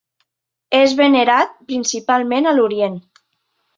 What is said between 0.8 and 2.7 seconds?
venerat principalment a